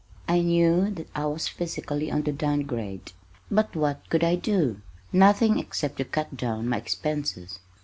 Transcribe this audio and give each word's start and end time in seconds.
I 0.27 0.41
knew 0.41 0.89
that 0.95 1.09
I 1.13 1.25
was 1.27 1.47
physically 1.47 2.11
on 2.11 2.23
the 2.23 2.31
down 2.31 2.61
grade, 2.63 3.11
but 3.51 3.75
what 3.75 4.01
could 4.09 4.23
I 4.23 4.33
do? 4.33 4.81
Nothing 5.13 5.59
except 5.59 5.97
to 5.97 6.05
cut 6.05 6.35
down 6.35 6.67
my 6.67 6.77
expenses. 6.77 7.59